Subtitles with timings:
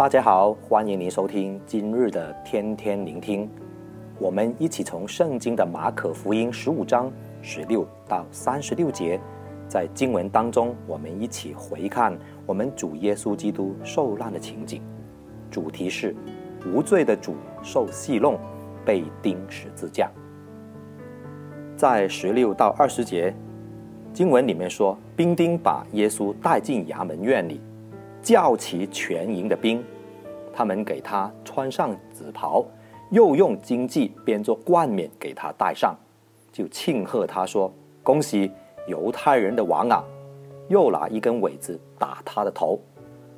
[0.00, 3.46] 大家好，欢迎您收听今日的天天聆听。
[4.18, 9.20] 我们一起从圣经的马可福音十五章十六到三十六节，
[9.68, 14.80] 在经文当中，我们一起回看我们主耶稣基督受难的情景。
[15.50, 16.16] 主题是
[16.64, 18.38] 无罪的主受戏弄，
[18.86, 20.10] 被钉十字架。
[21.76, 23.34] 在十六到二十节
[24.14, 27.60] 经文里面说，兵丁把耶稣带进衙门院里。
[28.22, 29.84] 叫齐全营的兵，
[30.52, 32.64] 他们给他穿上紫袍，
[33.10, 35.96] 又用荆棘编作冠冕给他戴上，
[36.52, 38.50] 就庆贺他说：“恭喜
[38.86, 40.04] 犹太人的王啊！”
[40.68, 42.78] 又拿一根苇子打他的头，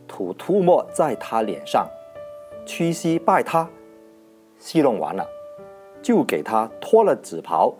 [0.07, 1.89] 吐唾沫在他脸上，
[2.67, 3.69] 屈膝拜他。
[4.59, 5.27] 戏弄完了，
[6.03, 7.75] 就给他脱了紫袍，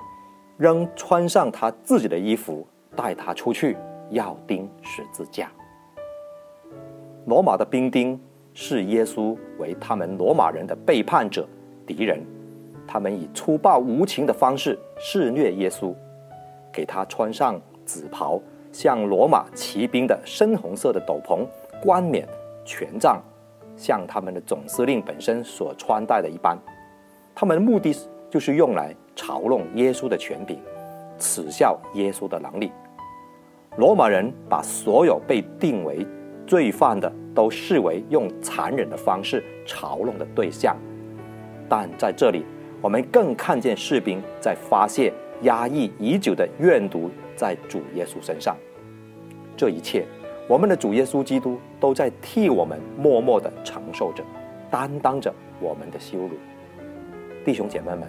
[0.57, 3.77] 仍穿上他自己的衣服，带他出去，
[4.11, 5.53] 要钉十字架。
[7.27, 8.19] 罗马的兵丁
[8.53, 11.49] 视耶稣为他们罗马人的背叛者、
[11.87, 12.21] 敌人，
[12.87, 15.95] 他们以粗暴无情的方式肆虐耶稣，
[16.73, 18.41] 给他穿上紫袍，
[18.73, 21.47] 像罗马骑兵的深红色的斗篷、
[21.83, 22.27] 冠冕、
[22.65, 23.23] 权杖，
[23.77, 26.59] 像他们的总司令本身所穿戴的一般。
[27.35, 27.97] 他们的目的
[28.29, 30.59] 就是用来嘲弄耶稣的权柄，
[31.19, 32.73] 耻笑耶稣的能力。
[33.77, 36.07] 罗马人把所有被定为
[36.53, 40.77] 罪犯的都视为用残忍的方式嘲弄的对象，
[41.67, 42.45] 但在这里，
[42.83, 45.11] 我们更看见士兵在发泄
[45.45, 48.55] 压抑已久的怨毒在主耶稣身上。
[49.57, 50.05] 这一切，
[50.47, 54.23] 我们的主耶稣基督都在替我们默默地承受着、
[54.71, 56.33] 担当着我们的羞辱。
[57.47, 58.03] 弟兄姐妹们，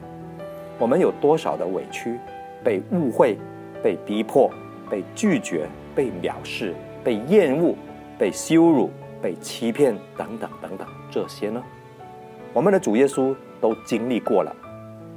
[0.77, 2.19] 我们有多少的委屈、
[2.61, 3.38] 被误会、
[3.81, 4.52] 被逼迫、
[4.89, 6.73] 被拒绝、被藐视、
[7.05, 7.73] 被厌恶？
[8.17, 8.89] 被羞辱、
[9.22, 11.61] 被欺骗等等等等，这些呢，
[12.54, 14.55] 我们的主耶稣都经历过了，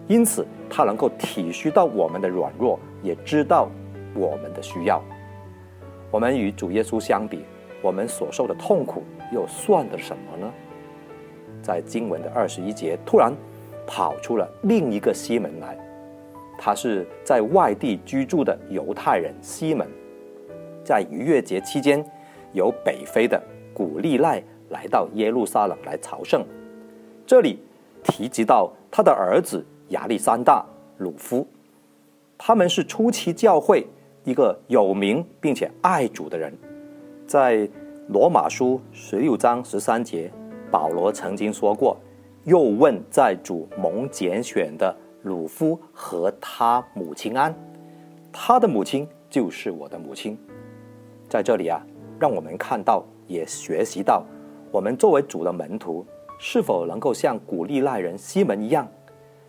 [0.09, 3.69] 因此他能够体恤到我们的软弱，也知道
[4.15, 5.03] 我们的需要。
[6.11, 7.45] 我们与主耶稣相比，
[7.83, 10.53] 我们所受的痛苦又算得什么呢？
[11.63, 13.33] 在经文的二十一节，突然
[13.87, 15.77] 跑出了另一个西门来，
[16.57, 19.87] 他是在外地居住的犹太人西门，
[20.85, 22.05] 在逾越节期间。
[22.53, 23.43] 由北非的
[23.75, 26.45] 古利奈来到耶路撒冷来朝圣，
[27.27, 27.59] 这里
[28.03, 30.65] 提及到他的儿子亚历山大、
[30.99, 31.47] 鲁夫，
[32.37, 33.87] 他们是初期教会
[34.25, 36.53] 一个有名并且爱主的人。
[37.27, 37.69] 在
[38.09, 40.31] 罗马书十六章十三节，
[40.71, 41.97] 保罗曾经说过
[42.45, 47.55] ：“又问在主蒙拣选的鲁夫和他母亲安，
[48.33, 50.39] 他的母亲就是我的母亲。”
[51.29, 51.85] 在这里啊。
[52.19, 54.25] 让我们看到，也学习到，
[54.71, 56.05] 我们作为主的门徒，
[56.39, 58.87] 是否能够像古利奈人西门一样，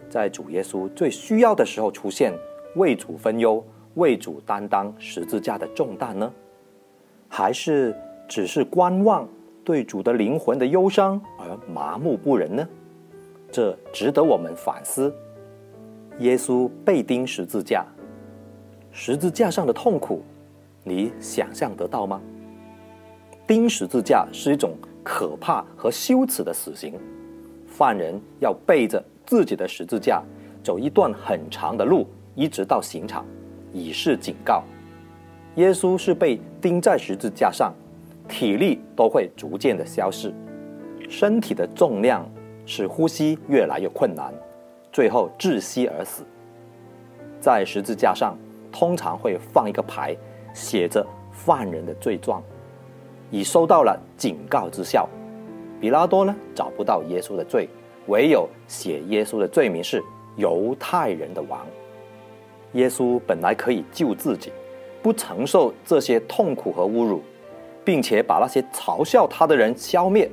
[0.09, 2.33] 在主耶稣最需要的时候出现，
[2.75, 3.63] 为主分忧，
[3.95, 6.31] 为主担当十字架的重担呢？
[7.29, 7.95] 还是
[8.27, 9.27] 只是观望，
[9.63, 12.67] 对主的灵魂的忧伤而麻木不仁呢？
[13.51, 15.13] 这值得我们反思。
[16.19, 17.85] 耶稣被钉十字架，
[18.91, 20.23] 十字架上的痛苦，
[20.83, 22.21] 你想象得到吗？
[23.47, 26.93] 钉十字架是一种可怕和羞耻的死刑，
[27.65, 30.21] 犯人要背着自己的十字架
[30.61, 33.25] 走一段很长的路，一直到刑场，
[33.71, 34.63] 以示警告。
[35.55, 37.73] 耶稣是被钉在十字架上，
[38.27, 40.33] 体力都会逐渐的消逝，
[41.07, 42.29] 身体的重量
[42.65, 44.33] 使呼吸越来越困难，
[44.91, 46.25] 最后窒息而死。
[47.39, 48.37] 在十字架上
[48.73, 50.13] 通常会放一个牌，
[50.53, 52.43] 写着犯人的罪状。
[53.29, 55.07] 已收到了警告之效，
[55.79, 57.67] 比拉多呢找不到耶稣的罪，
[58.07, 60.03] 唯有写耶稣的罪名是
[60.35, 61.59] 犹太人的王。
[62.73, 64.51] 耶稣本来可以救自己，
[65.01, 67.21] 不承受这些痛苦和侮辱，
[67.83, 70.29] 并且把那些嘲笑他的人消灭，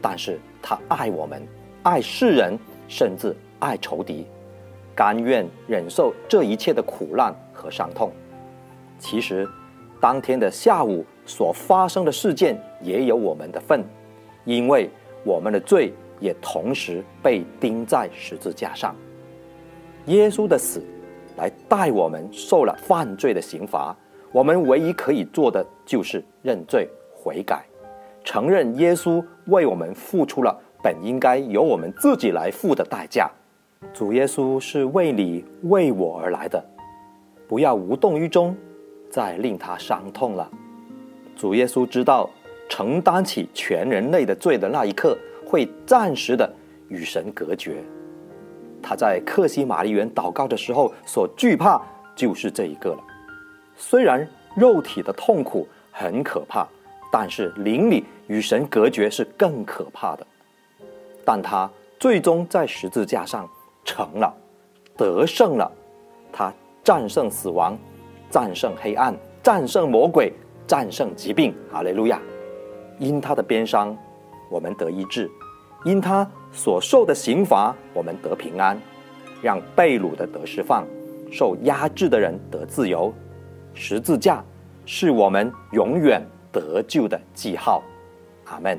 [0.00, 1.46] 但是他爱我们，
[1.82, 2.58] 爱世人，
[2.88, 4.26] 甚至爱仇敌，
[4.94, 8.10] 甘愿忍受这一切的苦难和伤痛。
[8.98, 9.48] 其实，
[10.00, 11.04] 当天的下午。
[11.26, 13.84] 所发生的事件也有我们的份，
[14.44, 14.90] 因为
[15.22, 18.96] 我们的罪也同时被钉在十字架上。
[20.06, 20.82] 耶稣的死
[21.36, 23.96] 来代我们受了犯罪的刑罚，
[24.32, 27.64] 我们唯一可以做的就是认罪悔改，
[28.24, 33.30] 承认耶稣为我们付出了本应该由我们自己来付的代价。
[33.92, 36.60] 主耶稣是为你为我而来的，
[37.46, 38.56] 不要无动于衷，
[39.10, 40.50] 再令他伤痛了。
[41.36, 42.28] 主耶稣知道
[42.68, 46.50] 承担起全人类的罪的那一刻，会暂时的
[46.88, 47.82] 与神隔绝。
[48.82, 51.80] 他在克西玛丽园祷告的时候所惧怕
[52.14, 53.04] 就是这一个了。
[53.76, 56.66] 虽然肉体的痛苦很可怕，
[57.10, 60.26] 但是灵里与神隔绝是更可怕的。
[61.24, 63.48] 但他最终在十字架上
[63.84, 64.34] 成了，
[64.96, 65.70] 得胜了，
[66.32, 66.52] 他
[66.82, 67.78] 战胜死亡，
[68.30, 70.32] 战胜黑暗，战胜魔鬼，
[70.66, 71.54] 战胜疾病。
[71.70, 72.20] 哈利路亚！
[72.98, 73.96] 因他的鞭伤，
[74.50, 75.30] 我们得医治。
[75.84, 78.76] 因他所受的刑罚，我们得平安；
[79.42, 80.86] 让被掳的得释放，
[81.32, 83.12] 受压制的人得自由。
[83.74, 84.44] 十字架
[84.84, 86.22] 是我们永远
[86.52, 87.82] 得救的记号。
[88.44, 88.78] 阿门。